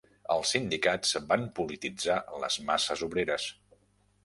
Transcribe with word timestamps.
Els 0.35 0.53
sindicats 0.53 1.11
van 1.33 1.43
polititzar 1.59 2.17
les 2.45 2.59
masses 2.73 3.07
obreres. 3.11 3.49